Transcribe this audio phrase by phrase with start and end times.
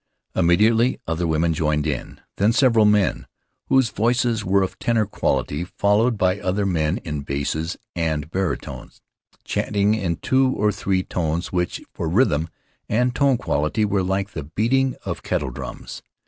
[0.35, 3.27] Im mediately other women joined in, then several men
[3.67, 8.99] whose voices were of tenor quality, followed by other men in basses and barytones,
[9.43, 12.49] chanting in two or three tones which, for rhythm
[12.89, 16.01] and tone quality, were like the beating of kettledrums.